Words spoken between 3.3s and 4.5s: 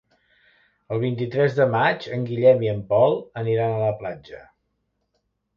aniran a la platja.